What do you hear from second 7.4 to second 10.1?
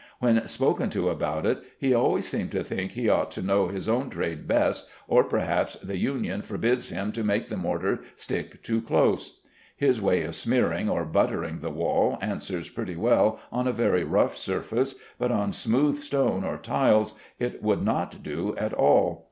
the mortar stick too close. His